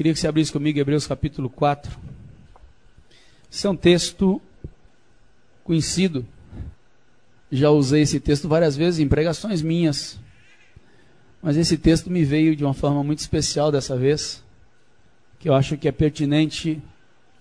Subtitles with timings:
[0.00, 1.94] Queria que você abrisse comigo Hebreus capítulo 4.
[3.52, 4.40] Esse é um texto
[5.62, 6.26] conhecido.
[7.52, 10.18] Já usei esse texto várias vezes em pregações minhas.
[11.42, 14.42] Mas esse texto me veio de uma forma muito especial dessa vez,
[15.38, 16.80] que eu acho que é pertinente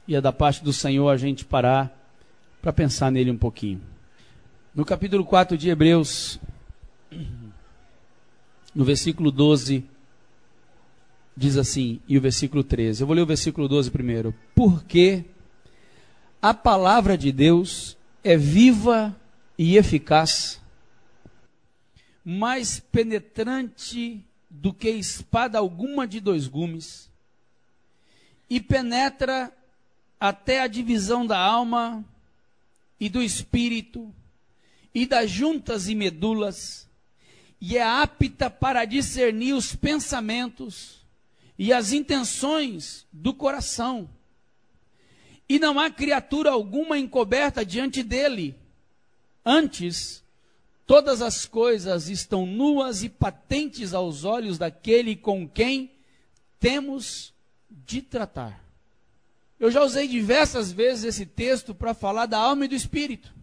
[0.06, 1.90] e é da parte do Senhor a gente parar
[2.62, 3.80] para pensar nele um pouquinho.
[4.76, 6.38] No capítulo 4 de Hebreus,
[8.76, 9.86] no versículo 12,
[11.40, 13.02] diz assim, e o versículo 13.
[13.02, 14.36] Eu vou ler o versículo 12 primeiro.
[14.54, 15.24] Porque
[16.42, 19.16] a palavra de Deus é viva
[19.58, 20.60] e eficaz,
[22.26, 27.10] mais penetrante do que espada alguma de dois gumes,
[28.50, 29.52] e penetra
[30.20, 32.04] até a divisão da alma
[33.00, 34.14] e do espírito,
[34.94, 36.90] e das juntas e medulas,
[37.62, 40.99] e é apta para discernir os pensamentos
[41.60, 44.10] e as intenções do coração.
[45.48, 48.56] E não há criatura alguma encoberta diante dele.
[49.46, 50.24] Antes,
[50.88, 55.92] todas as coisas estão nuas e patentes aos olhos daquele com quem
[56.62, 57.34] temos
[57.70, 58.64] de tratar.
[59.60, 63.34] Eu já usei diversas vezes esse texto para falar da alma e do espírito.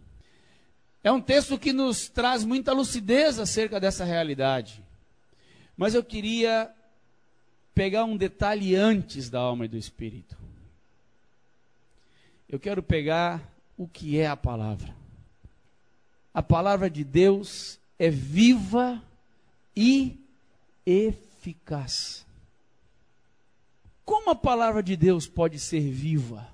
[1.03, 4.83] É um texto que nos traz muita lucidez acerca dessa realidade.
[5.77, 6.73] Mas eu queria
[7.77, 10.35] pegar um detalhe antes da alma e do espírito.
[12.49, 14.95] Eu quero pegar o que é a palavra.
[16.33, 18.99] A palavra de Deus é viva
[19.75, 20.19] e
[20.87, 22.25] eficaz.
[24.03, 26.49] Como a palavra de Deus pode ser viva?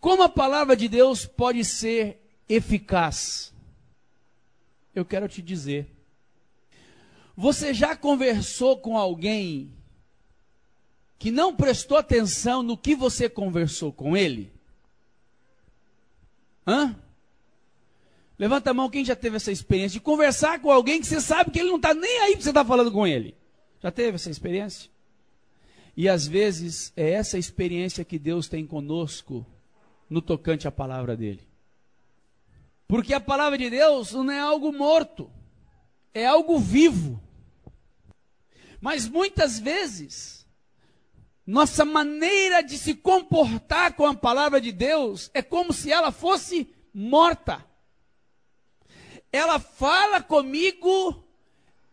[0.00, 3.54] Como a palavra de Deus pode ser eficaz?
[4.92, 5.86] Eu quero te dizer.
[7.36, 9.72] Você já conversou com alguém
[11.20, 14.50] que não prestou atenção no que você conversou com ele?
[16.66, 16.96] Hã?
[18.38, 21.50] Levanta a mão quem já teve essa experiência de conversar com alguém que você sabe
[21.50, 23.36] que ele não está nem aí para você estar tá falando com ele.
[23.82, 24.90] Já teve essa experiência?
[25.94, 29.44] E às vezes é essa experiência que Deus tem conosco
[30.08, 31.46] no tocante à palavra dele.
[32.88, 35.30] Porque a palavra de Deus não é algo morto,
[36.14, 37.20] é algo vivo.
[38.80, 40.39] Mas muitas vezes
[41.50, 46.72] nossa maneira de se comportar com a palavra de Deus é como se ela fosse
[46.94, 47.66] morta.
[49.32, 51.24] Ela fala comigo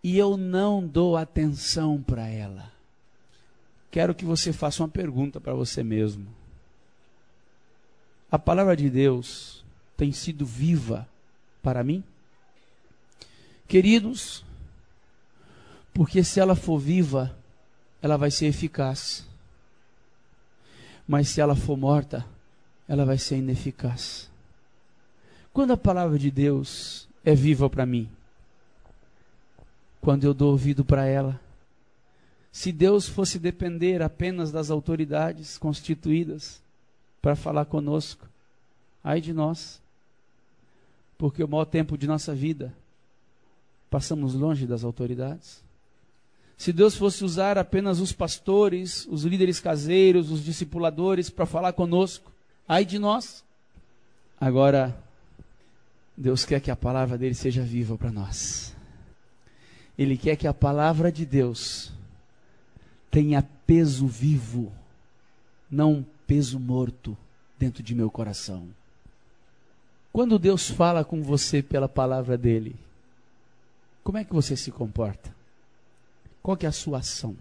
[0.03, 2.71] e eu não dou atenção para ela.
[3.89, 6.27] Quero que você faça uma pergunta para você mesmo.
[8.29, 9.65] A palavra de Deus
[9.97, 11.09] tem sido viva
[11.63, 12.03] para mim?
[13.67, 14.45] Queridos,
[15.95, 17.35] porque se ela for viva,
[18.03, 19.25] ela vai ser eficaz
[21.07, 22.25] mas se ela for morta,
[22.87, 24.29] ela vai ser ineficaz.
[25.53, 28.09] Quando a palavra de Deus é viva para mim,
[30.01, 31.39] quando eu dou ouvido para ela,
[32.51, 36.61] se Deus fosse depender apenas das autoridades constituídas
[37.21, 38.27] para falar conosco,
[39.03, 39.81] ai de nós,
[41.17, 42.73] porque o maior tempo de nossa vida
[43.89, 45.63] passamos longe das autoridades.
[46.57, 52.31] Se Deus fosse usar apenas os pastores, os líderes caseiros, os discipuladores para falar conosco,
[52.67, 53.45] ai de nós.
[54.41, 54.97] Agora,
[56.17, 58.75] Deus quer que a palavra dele seja viva para nós.
[59.95, 61.91] Ele quer que a palavra de Deus
[63.11, 64.71] tenha peso vivo,
[65.69, 67.15] não peso morto
[67.57, 68.67] dentro de meu coração.
[70.11, 72.75] Quando Deus fala com você pela palavra dele,
[74.03, 75.36] como é que você se comporta?
[76.47, 77.35] Qual que é a sua ação?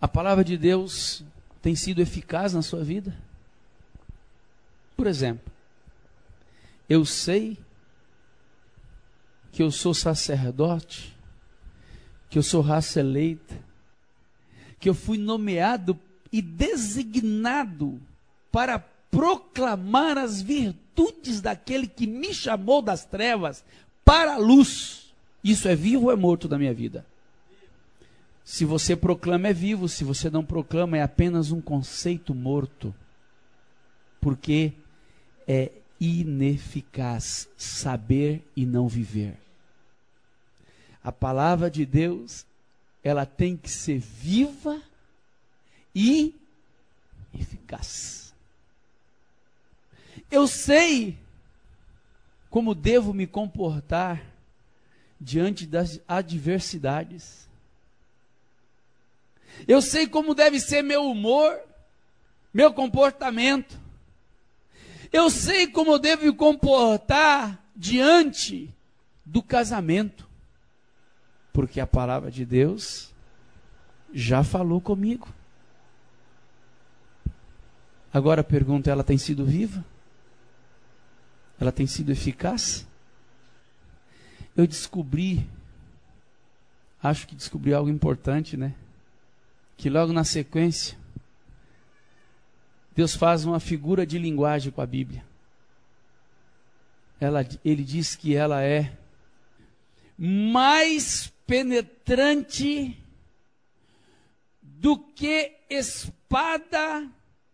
[0.00, 1.22] A palavra de Deus
[1.60, 3.14] tem sido eficaz na sua vida?
[4.96, 5.52] Por exemplo,
[6.88, 7.58] eu sei
[9.52, 11.14] que eu sou sacerdote,
[12.30, 13.54] que eu sou raça eleita,
[14.80, 16.00] que eu fui nomeado
[16.32, 18.00] e designado
[18.50, 23.62] para proclamar as virtudes daquele que me chamou das trevas
[24.02, 25.12] para a luz.
[25.44, 27.04] Isso é vivo ou é morto da minha vida?
[28.44, 29.88] Se você proclama, é vivo.
[29.88, 32.94] Se você não proclama, é apenas um conceito morto.
[34.20, 34.72] Porque
[35.48, 39.38] é ineficaz saber e não viver.
[41.02, 42.46] A palavra de Deus,
[43.02, 44.82] ela tem que ser viva
[45.94, 46.34] e
[47.32, 48.34] eficaz.
[50.30, 51.18] Eu sei
[52.50, 54.24] como devo me comportar
[55.20, 57.48] diante das adversidades.
[59.66, 61.58] Eu sei como deve ser meu humor,
[62.52, 63.78] meu comportamento.
[65.12, 68.74] Eu sei como eu devo me comportar diante
[69.24, 70.28] do casamento.
[71.52, 73.14] Porque a palavra de Deus
[74.12, 75.28] já falou comigo.
[78.12, 79.84] Agora a pergunta: ela tem sido viva?
[81.60, 82.86] Ela tem sido eficaz?
[84.56, 85.48] Eu descobri,
[87.02, 88.74] acho que descobri algo importante, né?
[89.76, 90.96] Que logo na sequência,
[92.94, 95.24] Deus faz uma figura de linguagem com a Bíblia.
[97.20, 98.96] Ela, ele diz que ela é
[100.16, 103.02] mais penetrante
[104.62, 107.08] do que espada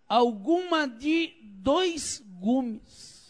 [0.08, 3.20] alguma de dois gumes.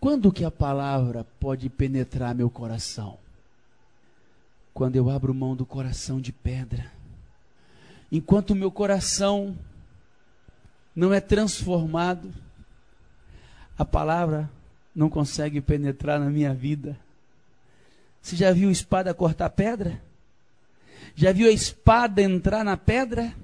[0.00, 3.18] Quando que a palavra pode penetrar meu coração?
[4.74, 6.92] Quando eu abro mão do coração de pedra.
[8.10, 9.56] Enquanto o meu coração
[10.94, 12.32] não é transformado,
[13.76, 14.50] a palavra
[14.94, 16.98] não consegue penetrar na minha vida.
[18.22, 20.00] Você já viu espada cortar pedra?
[21.14, 23.34] Já viu a espada entrar na pedra?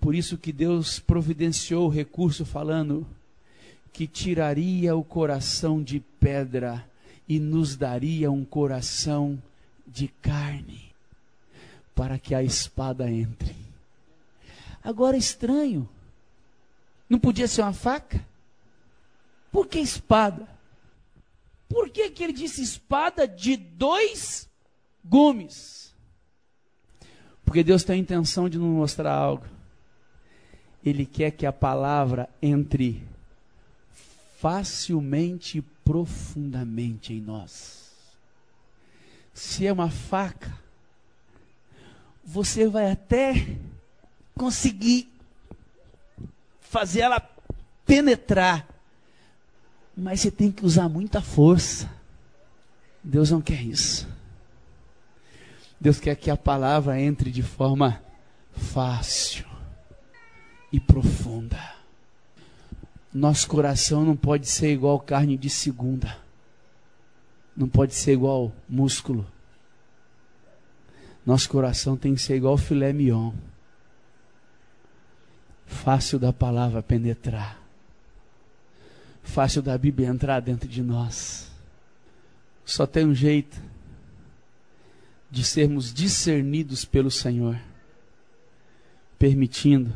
[0.00, 3.06] Por isso que Deus providenciou o recurso falando
[3.92, 6.84] que tiraria o coração de pedra
[7.28, 9.40] e nos daria um coração
[9.86, 10.93] de carne,
[11.94, 13.54] para que a espada entre.
[14.82, 15.88] Agora estranho.
[17.08, 18.24] Não podia ser uma faca?
[19.52, 20.48] Por que espada?
[21.68, 24.48] Por que, que ele disse espada de dois
[25.04, 25.94] gumes?
[27.44, 29.44] Porque Deus tem a intenção de nos mostrar algo.
[30.84, 33.02] Ele quer que a palavra entre
[34.38, 37.92] facilmente e profundamente em nós.
[39.32, 40.54] Se é uma faca,
[42.24, 43.56] você vai até
[44.36, 45.08] conseguir
[46.60, 47.20] fazer ela
[47.86, 48.66] penetrar,
[49.96, 51.90] mas você tem que usar muita força.
[53.02, 54.08] Deus não quer isso.
[55.80, 58.02] Deus quer que a palavra entre de forma
[58.52, 59.44] fácil
[60.72, 61.74] e profunda.
[63.12, 66.16] Nosso coração não pode ser igual carne de segunda.
[67.56, 69.24] Não pode ser igual músculo.
[71.24, 73.32] Nosso coração tem que ser igual filé mignon.
[75.66, 77.58] Fácil da palavra penetrar.
[79.22, 81.50] Fácil da Bíblia entrar dentro de nós.
[82.64, 83.60] Só tem um jeito
[85.30, 87.58] de sermos discernidos pelo Senhor,
[89.18, 89.92] permitindo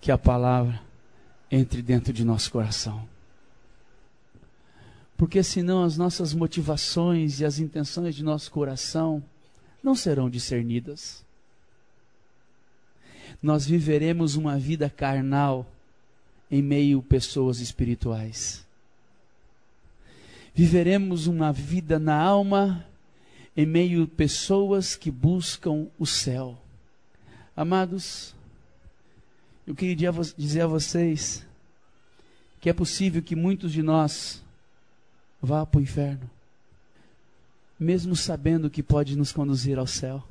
[0.00, 0.80] que a palavra
[1.50, 3.06] entre dentro de nosso coração.
[5.16, 9.22] Porque senão as nossas motivações e as intenções de nosso coração
[9.82, 11.24] não serão discernidas.
[13.42, 15.66] Nós viveremos uma vida carnal
[16.50, 18.64] em meio a pessoas espirituais.
[20.54, 22.86] Viveremos uma vida na alma
[23.56, 26.56] em meio a pessoas que buscam o céu.
[27.56, 28.34] Amados,
[29.66, 31.46] eu queria dizer a vocês
[32.60, 34.42] que é possível que muitos de nós
[35.40, 36.30] vá para o inferno,
[37.82, 40.22] mesmo sabendo que pode nos conduzir ao céu.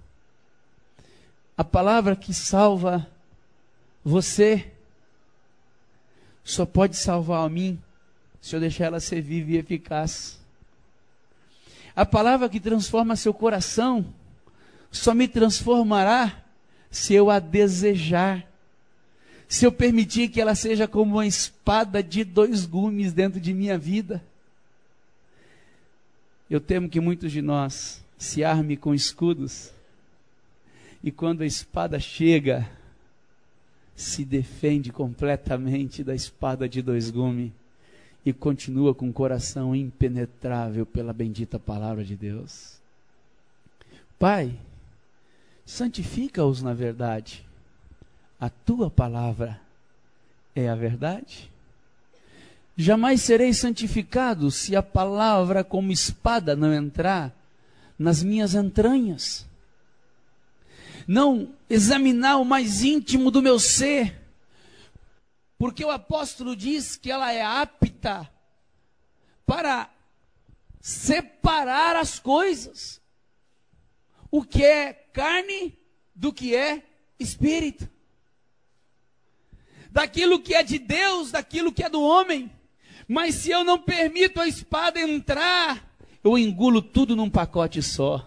[1.58, 3.08] A palavra que salva
[4.04, 4.72] você
[6.44, 7.80] só pode salvar a mim
[8.42, 10.40] se eu deixar ela ser viva e eficaz.
[11.96, 14.06] A palavra que transforma seu coração
[14.90, 16.44] só me transformará
[16.90, 18.50] se eu a desejar
[19.52, 23.78] se eu permitir que ela seja como uma espada de dois gumes dentro de minha
[23.78, 24.24] vida.
[26.52, 29.72] Eu temo que muitos de nós se armem com escudos
[31.02, 32.70] e quando a espada chega,
[33.96, 37.54] se defende completamente da espada de dois gumes
[38.26, 42.82] e continua com o coração impenetrável pela bendita palavra de Deus.
[44.20, 44.54] Pai,
[45.66, 47.46] santifica-os na verdade
[48.42, 49.62] a tua palavra
[50.56, 51.51] é a verdade.
[52.76, 57.34] Jamais serei santificado se a palavra como espada não entrar
[57.98, 59.46] nas minhas entranhas.
[61.08, 64.20] Não examinar o mais íntimo do meu ser.
[65.58, 68.30] Porque o apóstolo diz que ela é apta
[69.46, 69.90] para
[70.80, 73.02] separar as coisas.
[74.32, 75.78] O que é carne
[76.16, 76.84] do que é
[77.20, 77.90] espírito
[79.92, 82.50] daquilo que é de Deus, daquilo que é do homem.
[83.12, 85.86] Mas se eu não permito a espada entrar,
[86.24, 88.26] eu engulo tudo num pacote só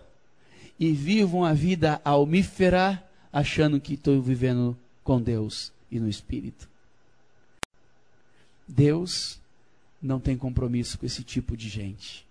[0.78, 6.68] e vivo uma vida almífera, achando que estou vivendo com Deus e no Espírito.
[8.68, 9.40] Deus
[10.02, 12.26] não tem compromisso com esse tipo de gente.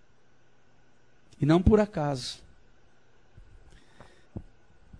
[1.41, 2.37] E não por acaso.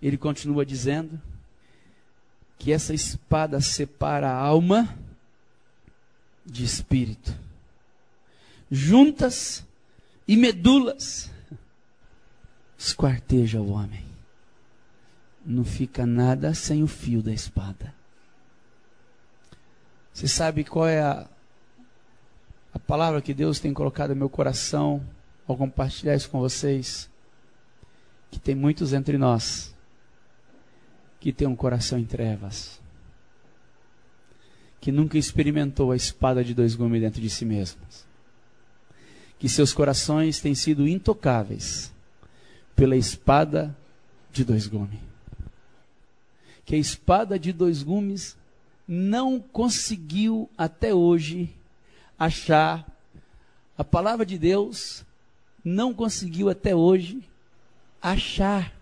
[0.02, 1.22] Ele continua dizendo
[2.58, 4.98] que essa espada separa a alma
[6.46, 7.34] de espírito,
[8.74, 9.64] juntas
[10.28, 11.30] e medulas,
[12.76, 14.04] esquarteja o homem.
[15.46, 17.94] Não fica nada sem o fio da espada.
[20.12, 21.28] Você sabe qual é a,
[22.74, 25.06] a palavra que Deus tem colocado no meu coração
[25.48, 27.08] ao compartilhar isso com vocês?
[28.32, 29.72] Que tem muitos entre nós
[31.20, 32.82] que tem um coração em trevas,
[34.82, 38.06] que nunca experimentou a espada de dois gumes dentro de si mesmos,
[39.44, 41.92] que seus corações têm sido intocáveis
[42.78, 43.76] pela espada
[44.32, 45.02] de dois gumes,
[46.64, 48.38] que a espada de dois gumes
[48.88, 51.54] não conseguiu até hoje
[52.18, 52.90] achar
[53.78, 55.04] a palavra de Deus,
[55.62, 57.22] não conseguiu até hoje
[58.02, 58.74] achar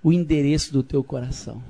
[0.00, 1.60] o endereço do teu coração.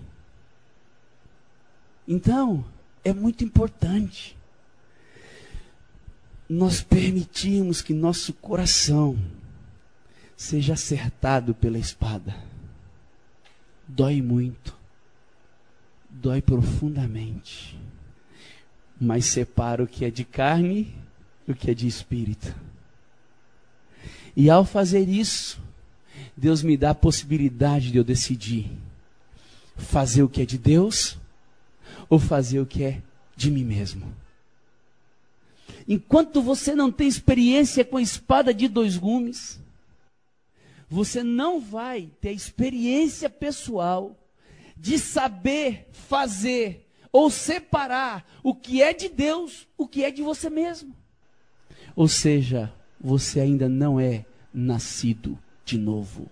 [2.07, 2.63] Então,
[3.03, 4.36] é muito importante
[6.49, 9.19] nós permitirmos que nosso coração
[10.37, 12.37] seja acertado pela espada.
[13.89, 14.77] Dói muito,
[16.11, 17.79] dói profundamente,
[19.01, 20.95] mas separa o que é de carne
[21.47, 22.55] e o que é de espírito.
[24.37, 25.61] E ao fazer isso,
[26.37, 28.71] Deus me dá a possibilidade de eu decidir
[29.77, 31.19] fazer o que é de Deus
[32.09, 33.03] ou fazer o que é
[33.37, 34.13] de mim mesmo.
[35.89, 39.61] Enquanto você não tem experiência com a espada de dois gumes,
[40.89, 44.17] você não vai ter experiência pessoal
[44.77, 50.51] de saber fazer ou separar o que é de Deus, o que é de você
[50.51, 50.95] mesmo.
[51.95, 56.29] Ou seja, você ainda não é nascido de novo.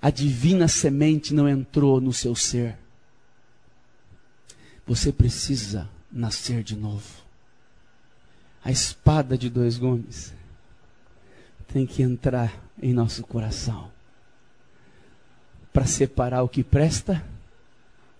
[0.00, 2.76] A divina semente não entrou no seu ser.
[4.86, 7.25] Você precisa nascer de novo.
[8.66, 10.34] A espada de dois gumes
[11.68, 13.92] tem que entrar em nosso coração
[15.72, 17.24] para separar o que presta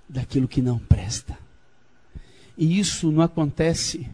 [0.09, 1.37] daquilo que não presta.
[2.57, 4.09] E isso não acontece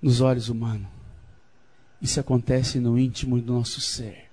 [0.00, 0.88] nos olhos humanos.
[2.00, 4.30] Isso acontece no íntimo do nosso ser.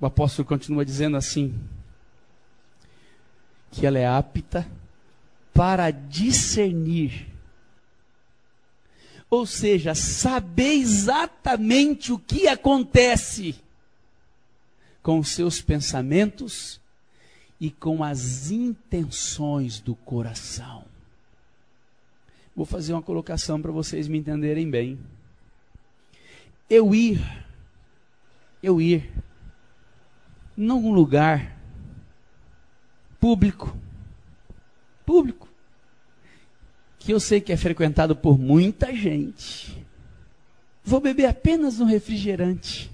[0.00, 1.54] O apóstolo continua dizendo assim:
[3.70, 4.66] que ela é apta
[5.52, 7.35] para discernir.
[9.28, 13.56] Ou seja, saber exatamente o que acontece
[15.02, 16.80] com os seus pensamentos
[17.60, 20.84] e com as intenções do coração.
[22.54, 24.98] Vou fazer uma colocação para vocês me entenderem bem
[26.68, 27.20] eu ir,
[28.62, 29.12] eu ir
[30.56, 31.56] num lugar
[33.20, 33.76] público,
[35.04, 35.45] público,
[37.06, 39.86] que eu sei que é frequentado por muita gente.
[40.84, 42.90] Vou beber apenas um refrigerante.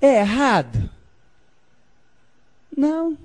[0.00, 0.90] É errado?
[2.76, 3.16] Não.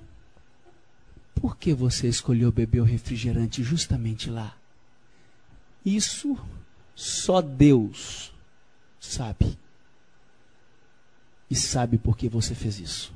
[1.34, 4.56] Por que você escolheu beber o refrigerante justamente lá?
[5.84, 6.38] Isso
[6.94, 8.32] só Deus
[9.00, 9.58] sabe.
[11.50, 13.14] E sabe por que você fez isso.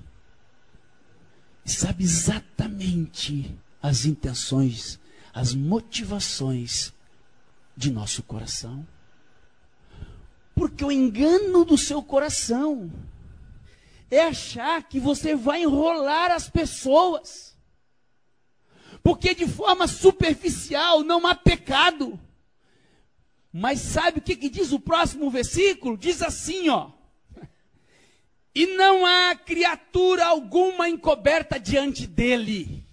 [1.64, 5.00] E sabe exatamente as intenções,
[5.38, 6.92] as motivações
[7.76, 8.86] de nosso coração.
[10.56, 12.92] Porque o engano do seu coração
[14.10, 17.56] é achar que você vai enrolar as pessoas.
[19.04, 22.20] Porque de forma superficial não há pecado.
[23.54, 25.96] Mas sabe o que, que diz o próximo versículo?
[25.96, 26.90] Diz assim, ó.
[28.56, 32.87] E não há criatura alguma encoberta diante dele.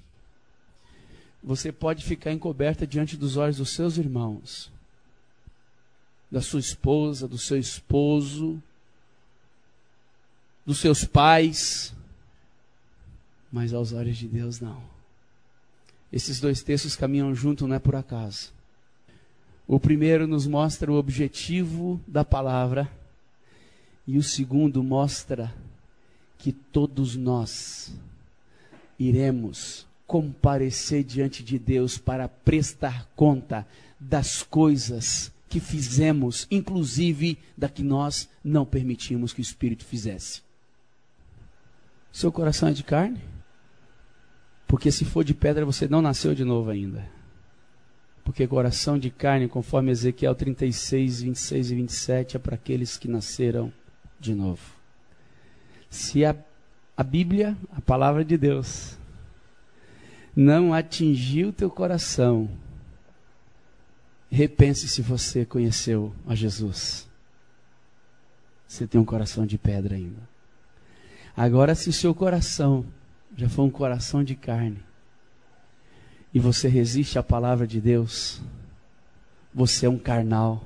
[1.44, 4.72] Você pode ficar encoberta diante dos olhos dos seus irmãos,
[6.30, 8.62] da sua esposa, do seu esposo,
[10.64, 11.94] dos seus pais,
[13.52, 14.82] mas aos olhos de Deus não.
[16.10, 18.50] Esses dois textos caminham junto, não é por acaso.
[19.66, 22.90] O primeiro nos mostra o objetivo da palavra,
[24.06, 25.54] e o segundo mostra
[26.38, 27.94] que todos nós
[28.98, 33.66] iremos comparecer diante de Deus para prestar conta
[33.98, 40.42] das coisas que fizemos, inclusive da que nós não permitimos que o Espírito fizesse.
[42.12, 43.20] Seu coração é de carne?
[44.66, 47.08] Porque se for de pedra, você não nasceu de novo ainda.
[48.24, 53.72] Porque coração de carne, conforme Ezequiel 36, 26 e 27, é para aqueles que nasceram
[54.18, 54.62] de novo.
[55.90, 56.34] Se a,
[56.96, 58.98] a Bíblia, a palavra de Deus,
[60.34, 62.50] não atingiu teu coração,
[64.30, 67.08] repense se você conheceu a Jesus.
[68.66, 70.28] Você tem um coração de pedra ainda.
[71.36, 72.84] Agora, se o seu coração
[73.36, 74.82] já foi um coração de carne,
[76.32, 78.42] e você resiste à palavra de Deus,
[79.54, 80.64] você é um carnal.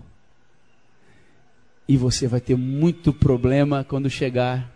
[1.87, 4.72] E você vai ter muito problema quando chegar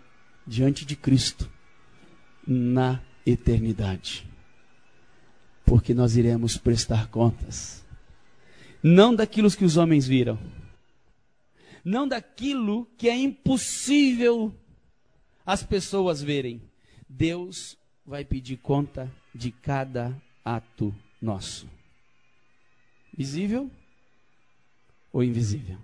[0.46, 1.50] diante de Cristo
[2.46, 4.31] na eternidade.
[5.72, 7.82] Porque nós iremos prestar contas.
[8.82, 10.38] Não daquilo que os homens viram.
[11.82, 14.54] Não daquilo que é impossível
[15.46, 16.60] as pessoas verem.
[17.08, 17.74] Deus
[18.04, 20.14] vai pedir conta de cada
[20.44, 21.66] ato nosso?
[23.16, 23.70] Visível
[25.10, 25.78] ou invisível?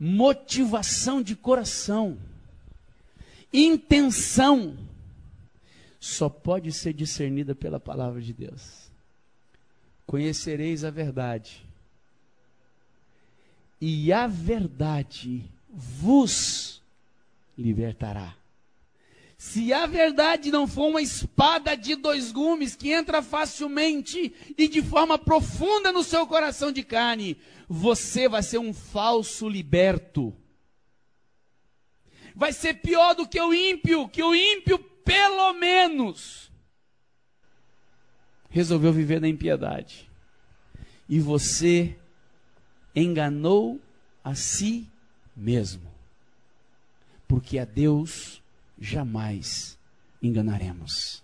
[0.00, 2.18] Motivação de coração,
[3.52, 4.76] intenção,
[6.00, 8.90] só pode ser discernida pela palavra de Deus.
[10.06, 11.64] Conhecereis a verdade,
[13.80, 16.82] e a verdade vos
[17.56, 18.34] libertará.
[19.38, 24.82] Se a verdade não for uma espada de dois gumes que entra facilmente e de
[24.82, 30.36] forma profunda no seu coração de carne, você vai ser um falso liberto.
[32.34, 36.50] Vai ser pior do que o ímpio, que o ímpio, pelo menos,
[38.48, 40.10] resolveu viver na impiedade.
[41.08, 41.96] E você
[42.94, 43.80] enganou
[44.22, 44.88] a si
[45.36, 45.90] mesmo.
[47.26, 48.42] Porque a Deus
[48.78, 49.78] jamais
[50.22, 51.22] enganaremos.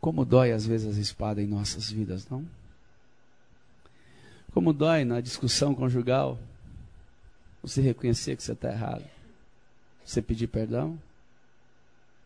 [0.00, 2.46] Como dói às vezes a espada em nossas vidas, não?
[4.52, 6.38] Como dói na discussão conjugal
[7.62, 9.04] você reconhecer que você está errado,
[10.04, 11.00] você pedir perdão,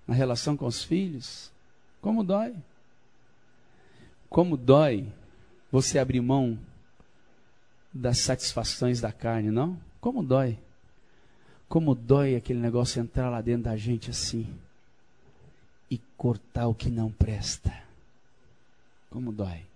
[0.09, 1.53] na relação com os filhos,
[2.01, 2.57] como dói.
[4.31, 5.07] Como dói
[5.71, 6.59] você abrir mão
[7.93, 9.79] das satisfações da carne, não?
[10.01, 10.59] Como dói.
[11.69, 14.49] Como dói aquele negócio entrar lá dentro da gente assim
[15.91, 17.73] e cortar o que não presta.
[19.11, 19.67] Como dói.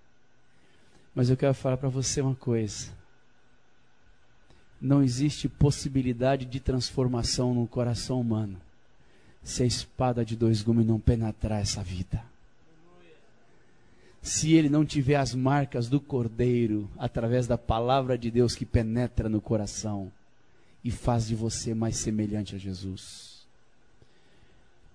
[1.15, 2.91] Mas eu quero falar para você uma coisa.
[4.81, 8.59] Não existe possibilidade de transformação no coração humano
[9.43, 12.25] se a espada de dois gumes não penetrar essa vida.
[14.23, 19.29] Se ele não tiver as marcas do cordeiro através da palavra de Deus que penetra
[19.29, 20.13] no coração
[20.85, 23.45] e faz de você mais semelhante a Jesus.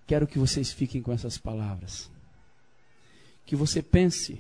[0.05, 2.09] Quero que vocês fiquem com essas palavras.
[3.45, 4.39] Que você pense,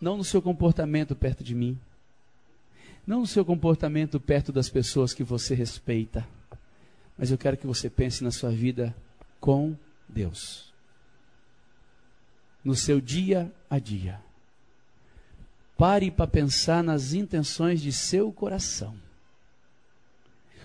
[0.00, 1.78] não no seu comportamento perto de mim,
[3.04, 6.26] não no seu comportamento perto das pessoas que você respeita,
[7.16, 8.94] mas eu quero que você pense na sua vida
[9.40, 9.76] com
[10.08, 10.72] Deus.
[12.64, 14.20] No seu dia a dia.
[15.76, 18.96] Pare para pensar nas intenções de seu coração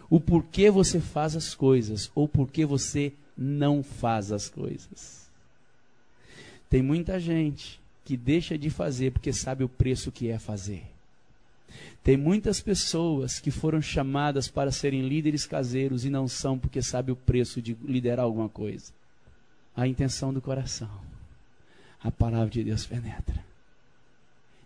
[0.09, 5.29] o porquê você faz as coisas ou porquê você não faz as coisas.
[6.69, 10.83] Tem muita gente que deixa de fazer porque sabe o preço que é fazer.
[12.03, 17.11] Tem muitas pessoas que foram chamadas para serem líderes caseiros e não são porque sabe
[17.11, 18.91] o preço de liderar alguma coisa.
[19.75, 20.89] A intenção do coração.
[22.01, 23.43] A palavra de Deus penetra.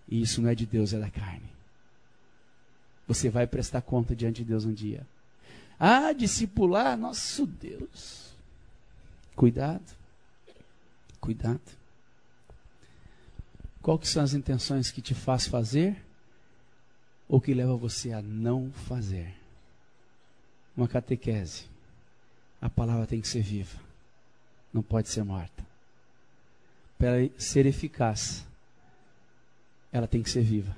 [0.08, 1.50] E isso não é de Deus, é da carne.
[3.08, 5.06] Você vai prestar conta diante de Deus um dia.
[5.80, 8.34] Ah, discipular, nosso Deus.
[9.36, 9.84] Cuidado.
[11.20, 11.62] Cuidado.
[13.82, 16.02] Qual que são as intenções que te faz fazer
[17.34, 19.34] ou que leva você a não fazer?
[20.78, 21.64] Uma catequese.
[22.62, 23.80] A palavra tem que ser viva.
[24.72, 25.66] Não pode ser morta.
[26.96, 28.46] Para ser eficaz,
[29.92, 30.78] ela tem que ser viva.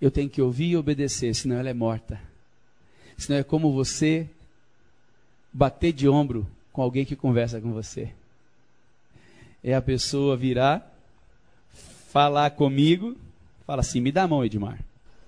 [0.00, 2.20] Eu tenho que ouvir e obedecer, senão ela é morta.
[3.16, 4.28] Senão é como você
[5.52, 8.12] bater de ombro com alguém que conversa com você.
[9.62, 10.92] É a pessoa virar,
[12.08, 13.16] falar comigo,
[13.70, 14.80] fala assim: me dá a mão, Edmar.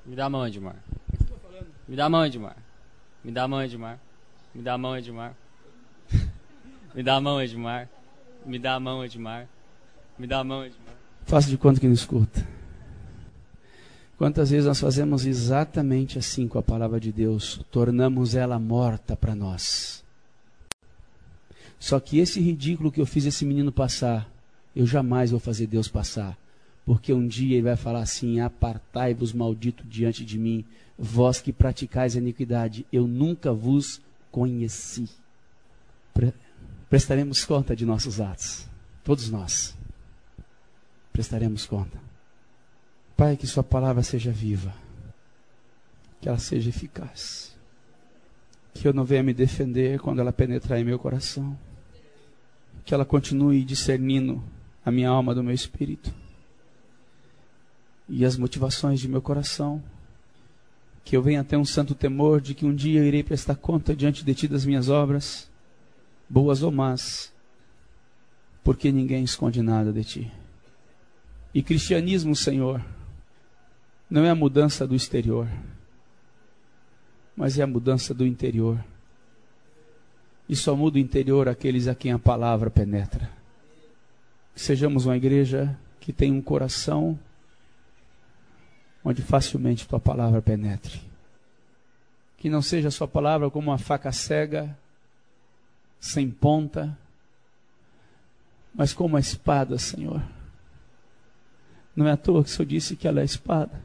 [0.04, 0.76] Me dá a mão, Edmar.
[1.88, 2.56] Me dá a mão, Edmar.
[3.24, 4.00] Me dá a mão, Edmar.
[4.52, 5.34] Me dá a mão, Edmar.
[6.94, 7.88] me dá a mão, Edmar.
[8.44, 9.48] Me dá a mão, Edmar.
[10.18, 10.94] Me dá a mão, Edmar.
[11.24, 12.44] Faça de conta que não escuta.
[14.18, 19.36] Quantas vezes nós fazemos exatamente assim com a palavra de Deus, tornamos ela morta para
[19.36, 20.04] nós.
[21.78, 24.28] Só que esse ridículo que eu fiz esse menino passar,
[24.74, 26.36] eu jamais vou fazer Deus passar.
[26.84, 30.64] Porque um dia ele vai falar assim: Apartai-vos, maldito, diante de mim,
[30.98, 35.08] vós que praticais a iniquidade, eu nunca vos conheci.
[36.12, 36.32] Pre
[36.88, 38.68] prestaremos conta de nossos atos,
[39.02, 39.74] todos nós.
[41.10, 41.98] Prestaremos conta.
[43.16, 44.74] Pai, que Sua palavra seja viva,
[46.20, 47.56] que ela seja eficaz,
[48.74, 51.56] que eu não venha me defender quando ela penetrar em meu coração,
[52.84, 54.42] que ela continue discernindo
[54.84, 56.12] a minha alma do meu espírito
[58.14, 59.82] e as motivações de meu coração.
[61.02, 63.96] Que eu venha ter um santo temor de que um dia eu irei prestar conta
[63.96, 65.50] diante de ti das minhas obras,
[66.28, 67.32] boas ou más,
[68.62, 70.32] porque ninguém esconde nada de ti.
[71.54, 72.84] E cristianismo, Senhor,
[74.10, 75.48] não é a mudança do exterior,
[77.34, 78.78] mas é a mudança do interior.
[80.46, 83.30] E só muda o interior aqueles a quem a palavra penetra.
[84.54, 87.18] Que sejamos uma igreja que tem um coração
[89.04, 91.00] onde facilmente tua palavra penetre.
[92.36, 94.76] Que não seja a sua palavra como uma faca cega,
[96.00, 96.96] sem ponta,
[98.74, 100.22] mas como uma espada, Senhor.
[101.94, 103.80] Não é à toa que o Senhor disse que ela é espada.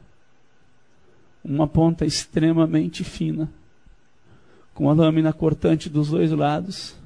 [1.44, 3.48] Uma ponta extremamente fina,
[4.74, 6.96] com a lâmina cortante dos dois lados,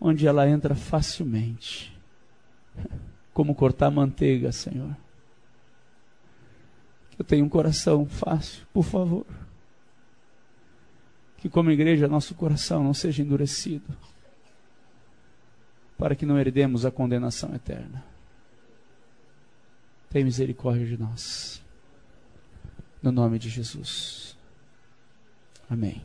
[0.00, 1.96] onde ela entra facilmente.
[3.32, 4.96] Como cortar manteiga, Senhor.
[7.20, 9.26] Eu tenho um coração fácil, por favor.
[11.36, 13.94] Que como igreja nosso coração não seja endurecido,
[15.98, 18.02] para que não herdemos a condenação eterna.
[20.08, 21.62] Tem misericórdia de nós.
[23.02, 24.34] No nome de Jesus.
[25.68, 26.02] Amém.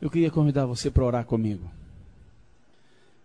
[0.00, 1.70] Eu queria convidar você para orar comigo.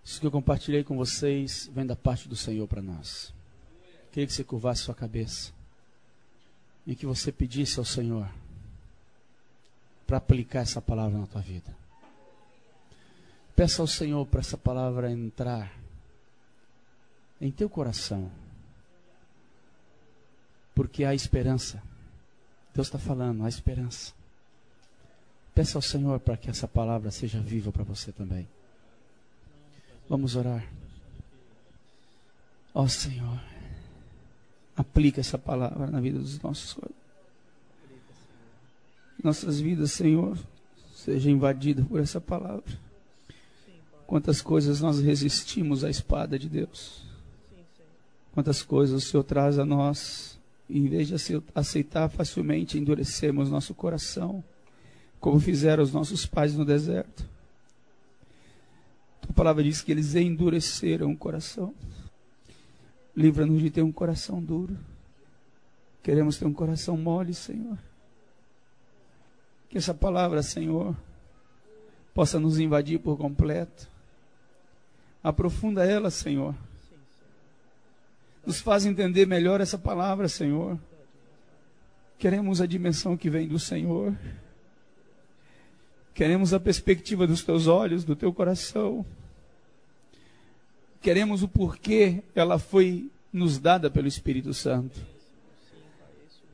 [0.03, 3.33] Isso que eu compartilhei com vocês vem da parte do Senhor para nós.
[4.11, 5.55] Queria que você curvasse sua cabeça
[6.85, 8.29] e que você pedisse ao Senhor
[10.05, 11.75] para aplicar essa palavra na tua vida.
[13.55, 15.71] Peça ao Senhor para essa palavra entrar
[17.39, 18.29] em teu coração.
[20.75, 21.81] Porque há esperança.
[22.73, 24.13] Deus está falando, há esperança.
[25.53, 28.45] Peça ao Senhor para que essa palavra seja viva para você também.
[30.09, 30.67] Vamos orar.
[32.73, 33.54] Ó oh, Senhor.
[34.75, 36.77] Aplica essa palavra na vida dos nossos
[39.23, 40.37] nossas vidas, Senhor,
[40.93, 42.63] seja invadida por essa palavra.
[44.05, 47.03] Quantas coisas nós resistimos à espada de Deus.
[48.33, 50.37] Quantas coisas o Senhor traz a nós,
[50.69, 51.15] e em vez de
[51.55, 54.43] aceitar facilmente, endurecemos nosso coração,
[55.19, 57.27] como fizeram os nossos pais no deserto.
[59.27, 61.73] A palavra diz que eles endureceram o coração.
[63.15, 64.77] Livra-nos de ter um coração duro.
[66.03, 67.77] Queremos ter um coração mole, Senhor.
[69.69, 70.95] Que essa palavra, Senhor,
[72.13, 73.89] possa nos invadir por completo.
[75.23, 76.53] Aprofunda ela, Senhor.
[78.45, 80.77] Nos faz entender melhor essa palavra, Senhor.
[82.19, 84.15] Queremos a dimensão que vem do Senhor.
[86.13, 89.05] Queremos a perspectiva dos teus olhos, do teu coração
[91.05, 94.99] queremos o porquê ela foi nos dada pelo Espírito Santo.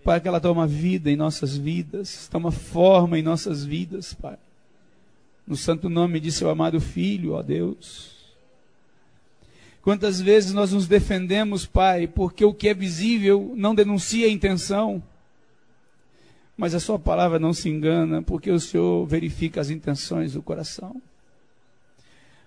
[0.03, 4.37] Para que ela toma vida em nossas vidas, toma forma em nossas vidas, Pai.
[5.47, 8.11] No santo nome de seu amado Filho, ó Deus.
[9.81, 15.01] Quantas vezes nós nos defendemos, Pai, porque o que é visível não denuncia a intenção.
[16.57, 21.01] Mas a Sua palavra não se engana, porque o Senhor verifica as intenções do coração.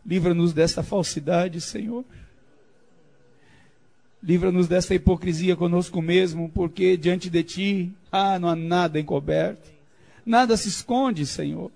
[0.04, 2.04] Livra-nos desta falsidade, Senhor.
[4.22, 9.72] Livra-nos desta hipocrisia conosco mesmo, porque diante de Ti, ah, não há nada encoberto.
[10.24, 11.70] Nada se esconde, Senhor.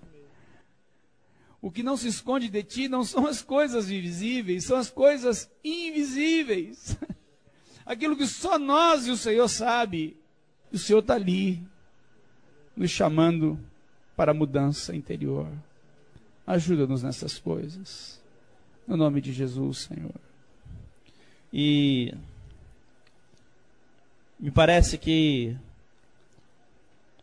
[1.61, 5.49] O que não se esconde de Ti não são as coisas visíveis, são as coisas
[5.63, 6.97] invisíveis.
[7.85, 10.17] Aquilo que só nós e o Senhor sabe.
[10.71, 11.61] O Senhor está ali,
[12.75, 13.59] nos chamando
[14.15, 15.47] para a mudança interior.
[16.49, 18.19] Ajuda-nos nessas coisas.
[18.87, 20.15] No nome de Jesus, Senhor.
[21.53, 22.11] E
[24.39, 25.55] me parece que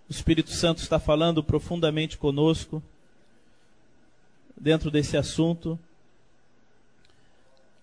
[0.09, 2.81] o Espírito Santo está falando profundamente conosco
[4.57, 5.77] dentro desse assunto.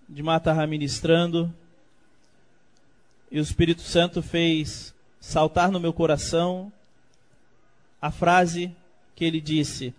[0.07, 1.53] De estava ministrando
[3.29, 6.71] e o Espírito Santo fez saltar no meu coração
[8.01, 8.73] a frase
[9.13, 9.93] que ele disse: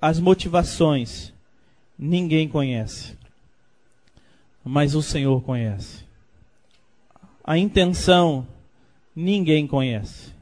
[0.00, 1.32] as motivações
[1.98, 3.16] ninguém conhece,
[4.64, 6.04] mas o Senhor conhece.
[7.42, 8.46] A intenção
[9.14, 10.32] ninguém conhece,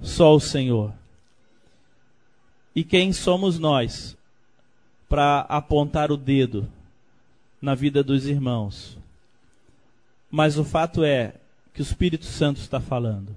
[0.00, 0.92] só o Senhor.
[2.74, 4.16] E quem somos nós
[5.08, 6.68] para apontar o dedo
[7.62, 8.98] na vida dos irmãos?
[10.30, 11.34] Mas o fato é
[11.72, 13.36] que o Espírito Santo está falando.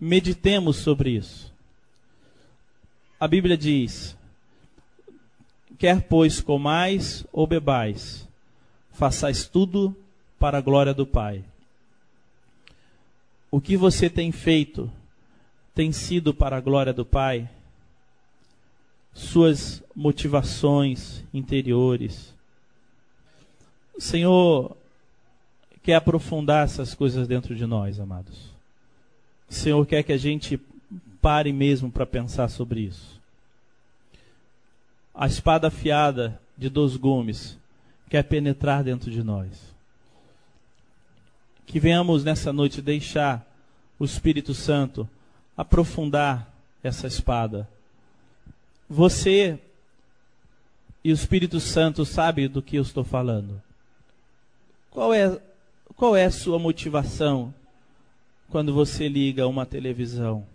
[0.00, 1.49] Meditemos sobre isso.
[3.20, 4.16] A Bíblia diz:
[5.78, 8.26] Quer, pois, comais ou bebais,
[8.92, 9.94] façais tudo
[10.38, 11.44] para a glória do Pai.
[13.50, 14.90] O que você tem feito
[15.74, 17.46] tem sido para a glória do Pai?
[19.12, 22.34] Suas motivações interiores.
[23.94, 24.74] O Senhor
[25.82, 28.50] quer aprofundar essas coisas dentro de nós, amados.
[29.46, 30.58] O Senhor quer que a gente
[31.20, 33.20] pare mesmo para pensar sobre isso.
[35.14, 37.58] A espada afiada de dois gumes
[38.08, 39.74] quer penetrar dentro de nós.
[41.66, 43.46] Que venhamos nessa noite deixar
[43.98, 45.08] o Espírito Santo
[45.56, 46.52] aprofundar
[46.82, 47.68] essa espada.
[48.88, 49.58] Você
[51.04, 53.62] e o Espírito Santo sabe do que eu estou falando.
[54.90, 55.40] Qual é
[55.96, 57.54] qual é a sua motivação
[58.48, 60.46] quando você liga uma televisão?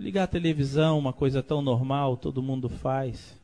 [0.00, 3.38] Ligar a televisão, uma coisa tão normal, todo mundo faz.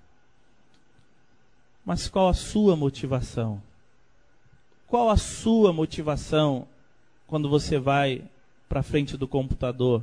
[1.85, 3.63] Mas qual a sua motivação?
[4.87, 6.67] Qual a sua motivação
[7.27, 8.25] quando você vai
[8.71, 10.03] para frente do computador,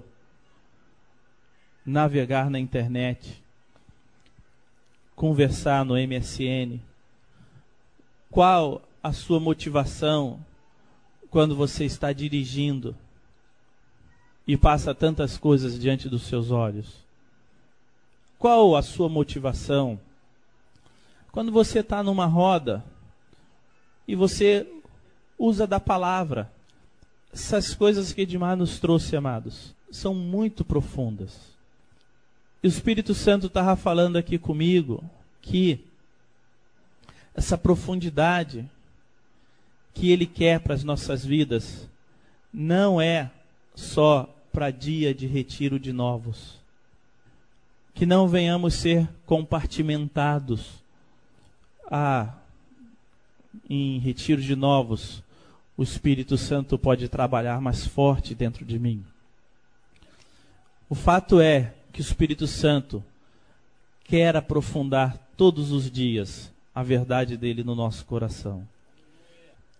[1.83, 3.43] navegar na internet,
[5.15, 6.79] conversar no MSN?
[8.29, 10.39] Qual a sua motivação
[11.31, 12.95] quando você está dirigindo
[14.47, 17.03] e passa tantas coisas diante dos seus olhos?
[18.37, 19.99] Qual a sua motivação
[21.31, 22.83] quando você está numa roda
[24.07, 24.67] e você
[25.37, 26.51] usa da palavra?
[27.33, 31.53] Essas coisas que Edmar nos trouxe, amados, são muito profundas.
[32.61, 35.03] E o Espírito Santo estava falando aqui comigo
[35.41, 35.83] que
[37.33, 38.69] essa profundidade
[39.93, 41.87] que Ele quer para as nossas vidas
[42.53, 43.31] não é
[43.75, 46.59] só para dia de retiro de novos.
[47.93, 50.83] Que não venhamos ser compartimentados.
[51.89, 52.33] Ah,
[53.69, 55.23] em retiro de novos,
[55.75, 59.03] o Espírito Santo pode trabalhar mais forte dentro de mim.
[60.89, 63.03] O fato é que o Espírito Santo
[64.03, 68.67] quer aprofundar todos os dias a verdade dele no nosso coração.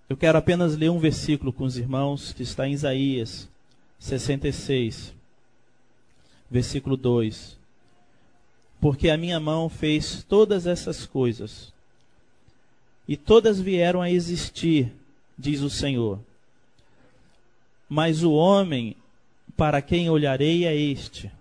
[0.10, 3.50] Eu quero apenas ler um versículo com os irmãos que está em Isaías
[4.04, 5.16] 66,
[6.52, 7.58] versículo 2.
[8.82, 11.72] Porque a minha mão fez todas essas coisas,
[13.08, 14.92] e todas vieram a existir,
[15.40, 16.20] diz o Senhor.
[17.88, 18.98] Mas o homem
[19.56, 21.32] para quem olharei é este,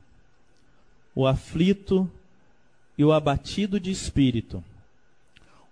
[1.17, 2.09] o aflito
[2.97, 4.63] e o abatido de espírito,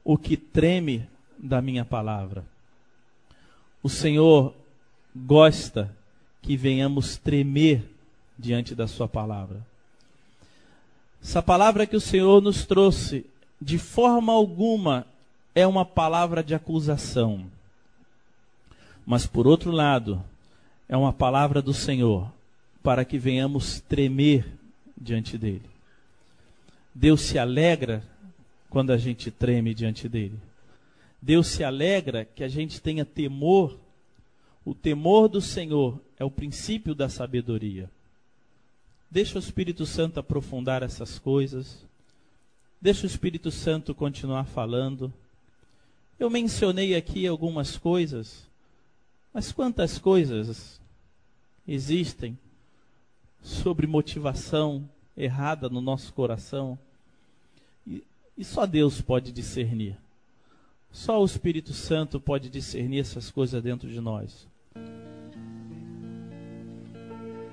[0.02, 2.44] o que treme da minha palavra.
[3.80, 4.52] O Senhor
[5.14, 5.96] gosta
[6.42, 7.82] que venhamos tremer
[8.38, 9.64] diante da Sua palavra.
[11.22, 13.26] Essa palavra que o Senhor nos trouxe,
[13.60, 15.06] de forma alguma,
[15.54, 17.44] é uma palavra de acusação.
[19.04, 20.22] Mas, por outro lado,
[20.88, 22.30] é uma palavra do Senhor
[22.82, 24.46] para que venhamos tremer
[24.96, 25.68] diante dele.
[26.94, 28.02] Deus se alegra
[28.68, 30.38] quando a gente treme diante dele.
[31.20, 33.78] Deus se alegra que a gente tenha temor.
[34.70, 37.90] O temor do Senhor é o princípio da sabedoria.
[39.10, 41.84] Deixa o Espírito Santo aprofundar essas coisas.
[42.80, 45.12] Deixa o Espírito Santo continuar falando.
[46.20, 48.46] Eu mencionei aqui algumas coisas,
[49.34, 50.80] mas quantas coisas
[51.66, 52.38] existem
[53.42, 56.78] sobre motivação errada no nosso coração?
[57.84, 58.04] E,
[58.38, 59.98] e só Deus pode discernir.
[60.92, 64.48] Só o Espírito Santo pode discernir essas coisas dentro de nós.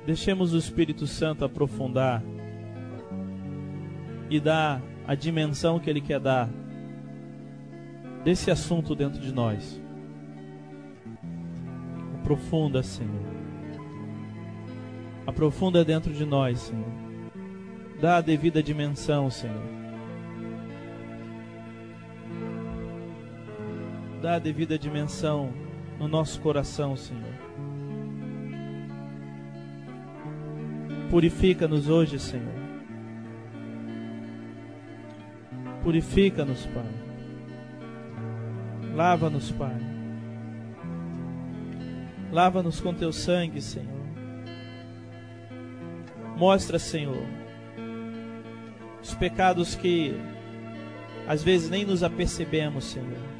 [0.06, 2.23] Deixemos o Espírito Santo aprofundar
[4.30, 6.49] e dar a dimensão que ele quer dar
[8.23, 9.82] desse assunto dentro de nós.
[12.19, 13.25] Aprofunda, Senhor.
[15.25, 16.91] Aprofunda dentro de nós, Senhor.
[17.99, 19.77] Dá a devida dimensão, Senhor.
[24.21, 25.53] dá a devida dimensão
[25.99, 27.33] no nosso coração, Senhor.
[31.10, 32.53] Purifica-nos hoje, Senhor.
[35.81, 37.07] Purifica-nos, Pai.
[38.93, 39.77] Lava-nos, Pai.
[42.31, 43.97] Lava-nos com teu sangue, Senhor.
[46.36, 47.25] Mostra, Senhor,
[49.01, 50.13] os pecados que
[51.27, 53.37] às vezes nem nos apercebemos, Senhor.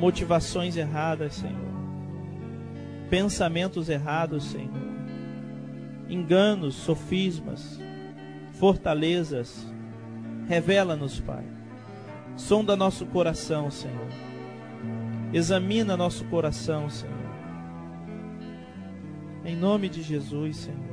[0.00, 1.70] Motivações erradas, Senhor.
[3.10, 4.70] Pensamentos errados, Senhor.
[6.08, 7.78] Enganos, sofismas,
[8.58, 9.66] fortalezas.
[10.48, 11.44] Revela-nos, Pai.
[12.34, 14.08] Sonda nosso coração, Senhor.
[15.34, 17.14] Examina nosso coração, Senhor.
[19.44, 20.90] Em nome de Jesus, Senhor.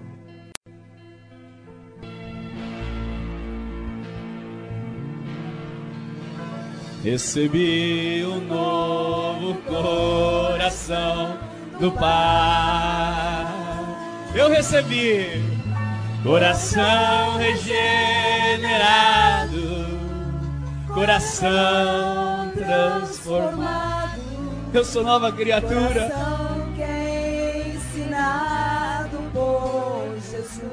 [7.03, 8.41] Recebi um
[9.47, 11.37] novo coração
[11.79, 13.45] do Pai.
[14.35, 15.41] Eu recebi
[16.23, 17.77] coração regenerado,
[20.93, 24.21] coração transformado.
[24.73, 26.09] Eu sou nova criatura.
[26.09, 30.67] Coração que é ensinado por Jesus.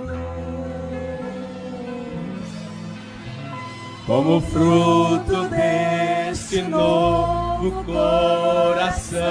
[4.06, 7.43] como fruto deste novo
[7.84, 9.22] coração.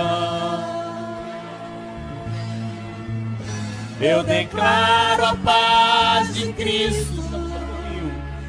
[4.01, 7.23] Eu declaro a paz de Cristo.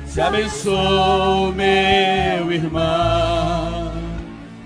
[0.06, 3.92] Se abençoe, meu irmão.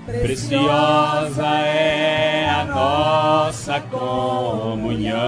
[0.06, 5.18] Preciosa é a nossa comunhão.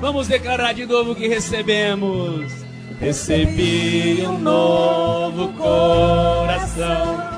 [0.00, 2.52] Vamos declarar de novo que recebemos.
[3.00, 7.33] Recebi um novo coração.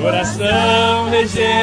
[0.00, 1.58] Coração regenerado,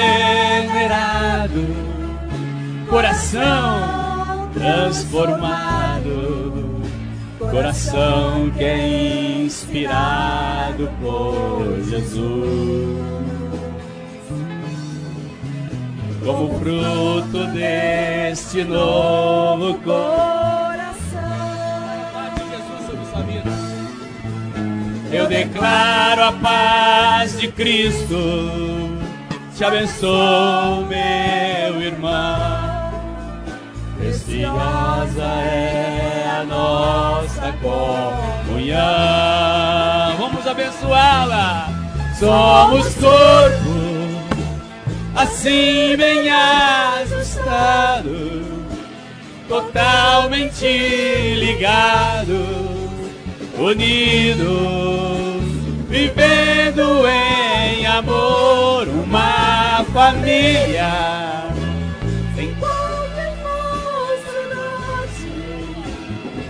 [2.90, 6.12] coração transformado,
[7.40, 13.06] coração que é inspirado por Jesus.
[16.26, 20.35] Como fruto deste novo Coração.
[25.16, 28.98] Eu declaro a paz de Cristo.
[29.56, 32.92] Te abençoo, meu irmão.
[33.98, 38.78] Preciosa é a nossa comunhão.
[40.20, 41.70] Vamos abençoá-la.
[42.20, 44.20] Somos corpo,
[45.16, 48.06] assim bem ajustado,
[49.50, 50.66] totalmente
[51.36, 52.65] ligado,
[53.58, 54.46] unidos,
[55.88, 61.46] vivendo em amor, uma família.
[62.36, 62.54] Sem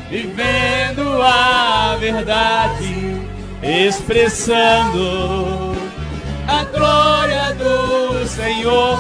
[0.09, 3.21] vivendo a verdade,
[3.61, 5.75] expressando
[6.47, 8.97] a glória do Senhor.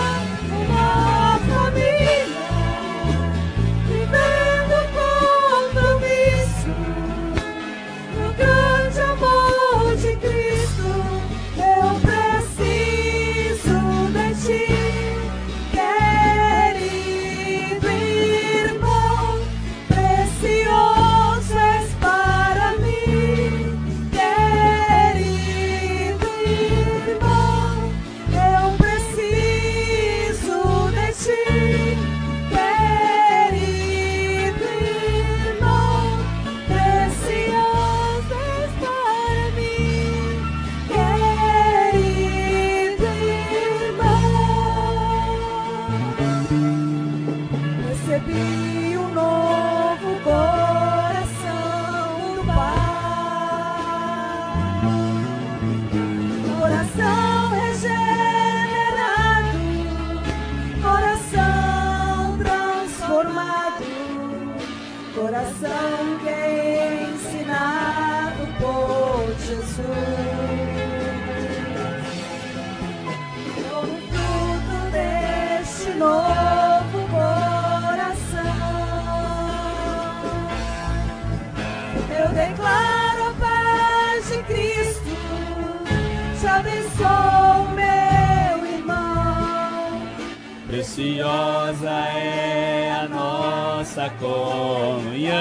[90.95, 95.35] Preciosa é a nossa comunhão.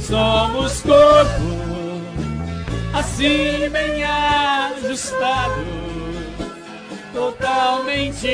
[0.00, 2.02] Somos corpo,
[2.92, 5.64] assim bem ajustado,
[7.14, 8.26] totalmente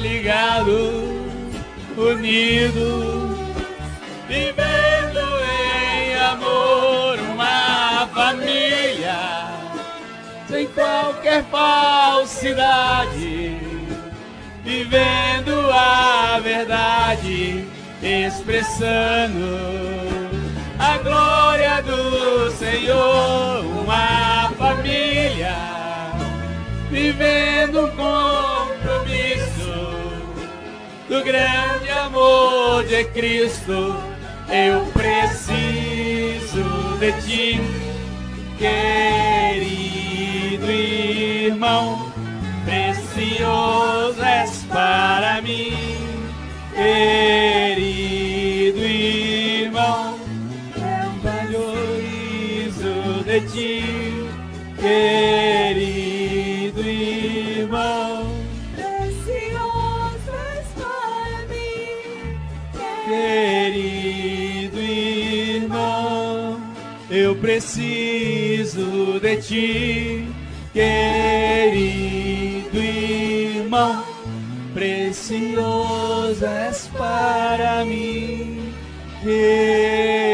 [0.00, 0.76] ligado,
[1.96, 3.38] unido,
[4.28, 5.20] vivendo
[5.64, 8.59] em amor uma família,
[10.50, 13.56] sem qualquer falsidade,
[14.64, 17.64] vivendo a verdade,
[18.02, 19.60] expressando
[20.76, 25.54] a glória do Senhor, uma família
[26.90, 29.70] vivendo um compromisso
[31.08, 34.02] do grande amor de Cristo.
[34.48, 36.64] Eu preciso
[36.98, 37.60] de ti,
[38.58, 39.89] querido
[40.68, 42.12] irmão,
[42.64, 45.74] precioso és para mim,
[46.74, 50.18] querido irmão.
[51.22, 52.94] Valorizo
[53.24, 53.84] de ti,
[54.78, 58.26] querido irmão,
[58.74, 62.38] Precioso és para mim,
[63.06, 66.60] querido irmão,
[67.10, 70.26] eu preciso de ti,
[70.72, 74.04] querido irmão,
[74.72, 78.72] precioso és para mim,
[79.22, 80.29] querido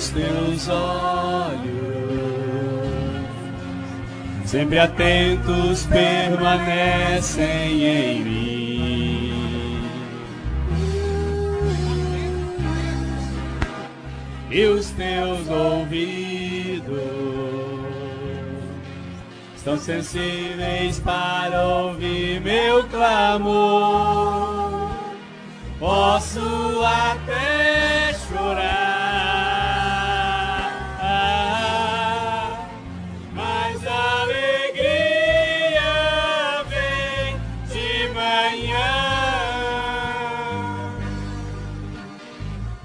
[0.00, 1.60] os teus olhos,
[4.46, 9.90] sempre atentos, permanecem em mim.
[14.50, 16.98] E os teus ouvidos
[19.54, 24.88] estão sensíveis para ouvir meu clamor.
[25.78, 26.69] Posso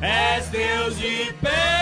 [0.06, 1.75] És Deus de perto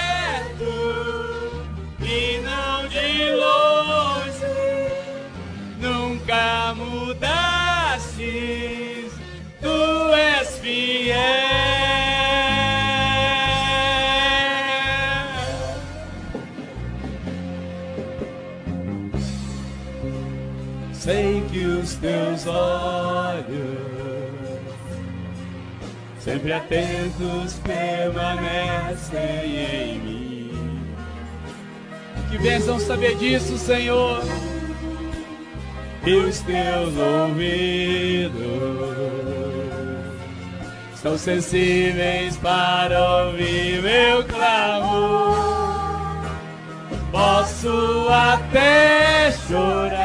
[26.43, 30.93] sempre atentos, permanecem em mim.
[32.29, 34.21] Que bênção saber disso, Senhor.
[36.05, 38.33] E os teus ouvidos
[40.95, 45.53] são sensíveis para ouvir meu clamor.
[47.09, 50.03] Posso até chorar,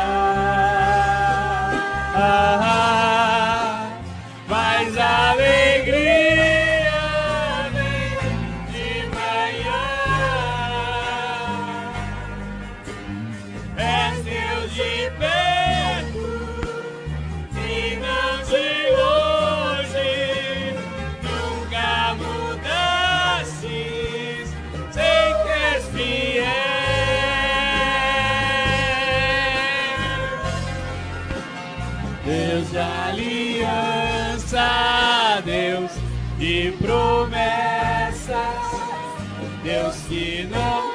[39.69, 40.89] Deus que não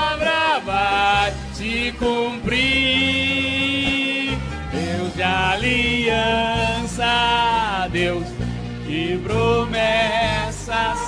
[0.64, 2.62] vai se cumprir.
[4.72, 7.04] Deus de aliança,
[7.92, 8.24] Deus
[8.86, 11.01] de promessas.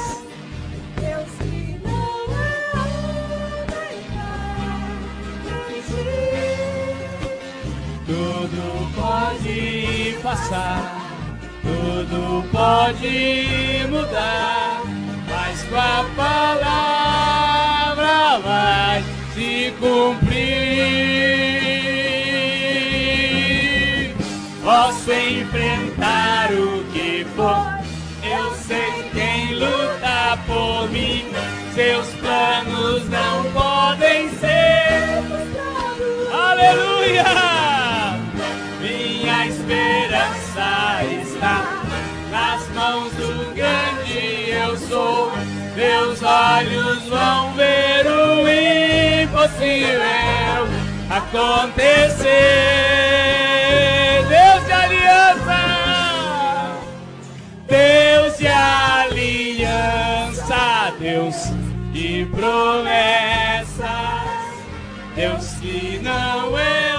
[10.34, 10.82] Passar,
[11.62, 14.82] tudo pode mudar,
[15.28, 17.60] mas tua palavra
[18.40, 20.24] vai se cumprir.
[24.64, 27.78] Posso enfrentar o que for,
[28.24, 31.24] eu sei quem luta por mim.
[31.74, 35.22] Seus planos não podem ser
[36.32, 37.53] Aleluia!
[41.22, 41.82] Está
[42.30, 45.32] nas mãos do grande eu sou.
[45.76, 48.48] Meus olhos vão ver o
[49.22, 50.68] impossível
[51.10, 52.24] acontecer.
[54.28, 55.60] Deus de aliança!
[57.68, 59.82] Deus de aliança,
[60.98, 61.36] Deus
[61.92, 63.84] de promessas.
[65.16, 66.93] Deus que não é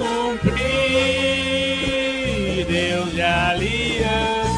[0.00, 0.60] cumprir.
[2.66, 4.50] Deus de aliança,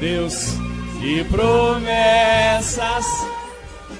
[0.00, 0.58] Deus
[1.00, 3.06] de promessas.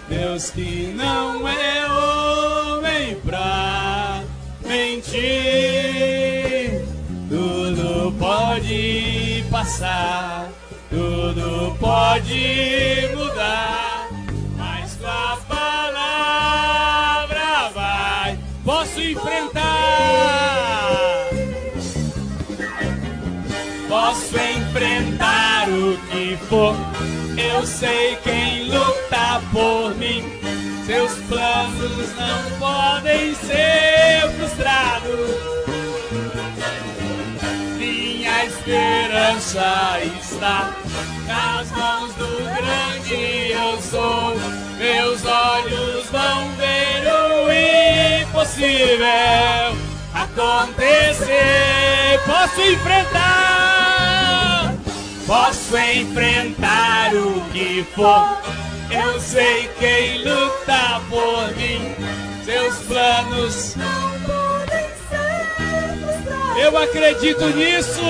[0.09, 4.23] Deus que não é homem pra
[4.67, 5.23] mentir,
[7.29, 10.49] tudo pode passar,
[10.91, 13.84] tudo pode mudar,
[24.35, 26.75] posso enfrentar o que for.
[27.37, 30.25] Eu sei quem luta por mim.
[30.85, 35.31] Seus planos não podem ser frustrados.
[37.79, 40.75] Minha esperança está
[41.27, 44.37] nas mãos do grande eu sou.
[44.79, 47.51] Meus olhos vão ver o
[48.23, 49.07] impossível
[50.13, 51.35] acontecer.
[52.27, 53.94] Posso enfrentar.
[55.27, 58.39] Posso enfrentar o que for.
[58.91, 61.95] Eu sei quem luta por mim.
[62.45, 68.03] Seus planos, Não podem ser eu acredito nisso.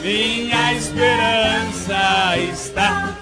[0.00, 3.14] Minha esperança está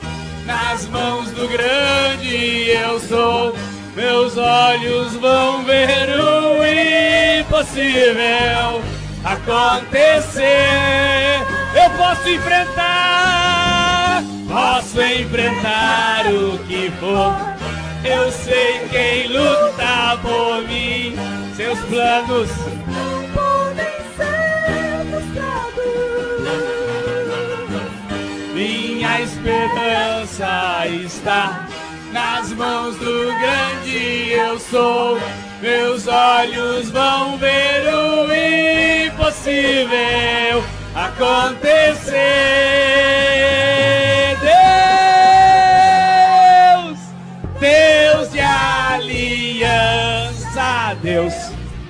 [0.47, 3.57] nas mãos do grande eu sou.
[3.97, 6.65] Meus olhos vão ver o
[7.41, 8.83] impossível
[9.25, 10.45] acontecer.
[11.75, 17.35] Eu posso enfrentar, posso enfrentar o que for.
[18.05, 21.17] Eu sei quem luta por mim.
[21.57, 22.49] Seus planos
[22.87, 25.75] Não podem ser frustrados.
[28.55, 31.67] Minha esperança está
[32.13, 35.19] nas mãos do grande eu sou.
[35.61, 38.27] Meus olhos vão ver o
[39.07, 40.63] impossível
[41.25, 42.15] acontecer.
[46.81, 46.99] Deus,
[47.61, 49.35] Deus de aliança,
[51.03, 51.35] Deus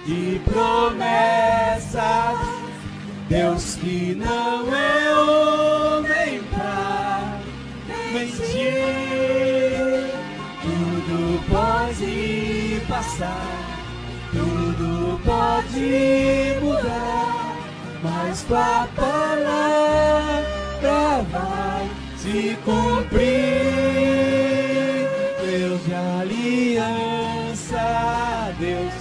[0.06, 2.38] de promessas.
[3.28, 7.38] Deus que não é homem pra
[8.12, 8.74] mentir,
[10.62, 13.80] tudo pode passar,
[14.30, 17.33] tudo pode mudar,
[18.34, 20.42] mas tua palavra
[21.30, 23.22] vai se cumprir.
[25.40, 26.92] Deus de aliança,
[28.58, 28.92] Deus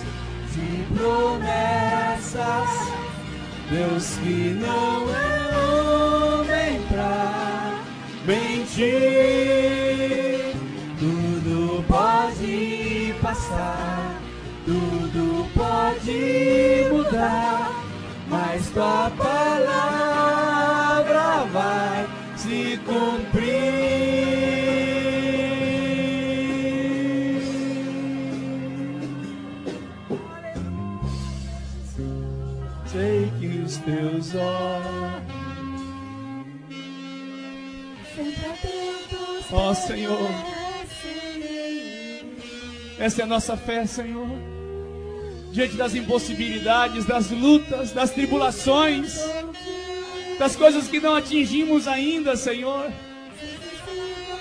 [0.51, 2.69] de promessas.
[3.71, 7.81] Deus que não é homem pra
[8.27, 8.93] mentir,
[10.99, 14.21] tudo pode passar,
[14.63, 17.53] tudo pode mudar,
[18.74, 20.65] tua palavra
[21.51, 23.53] vai se cumprir.
[32.88, 35.24] Sei que os teus olhos
[38.15, 40.30] sempre atentos, ó Senhor.
[42.99, 44.53] Essa é a nossa fé, Senhor.
[45.54, 49.20] Diante das impossibilidades, das lutas, das tribulações,
[50.39, 52.91] das coisas que não atingimos ainda, Senhor.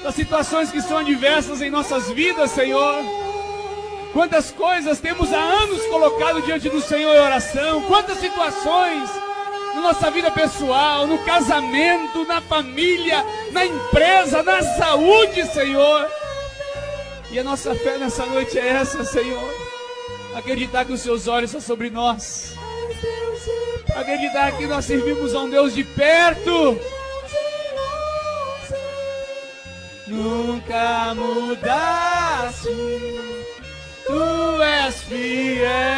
[0.02, 3.04] Das situações que são adversas em nossas vidas, Senhor.
[4.14, 9.10] Quantas coisas temos há anos colocado diante do Senhor em oração, quantas situações
[9.74, 16.08] na nossa vida pessoal, no casamento, na família, na empresa, na saúde, Senhor.
[17.30, 19.61] E a nossa fé nessa noite é essa, Senhor.
[20.34, 22.54] Acreditar que os seus olhos são sobre nós.
[23.94, 26.78] Acreditar que nós servimos a um Deus de perto.
[30.06, 32.68] Nunca mudaste.
[34.06, 35.91] Tu és fiel.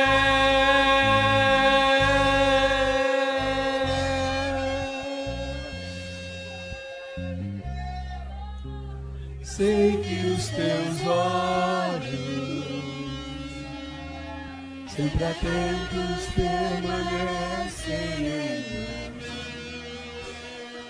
[15.44, 19.24] Atentos permanecem em nós.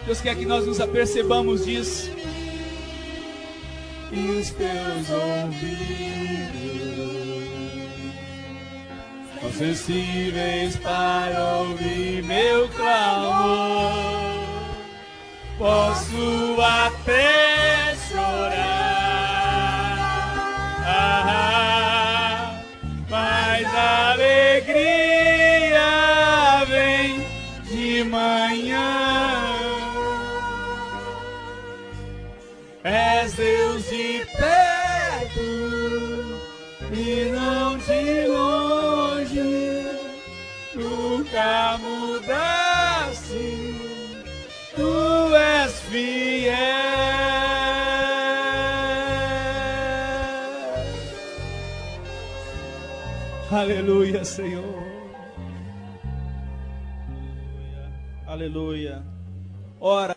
[0.07, 2.11] Deus quer que nós nos apercebamos disso.
[4.13, 5.75] E os teus ouvidos
[9.41, 14.45] são sensíveis para ouvir meu clamor.
[15.59, 17.54] Posso até
[54.25, 54.83] Senhor.
[58.27, 59.05] Aleluia.
[59.81, 60.14] Ora,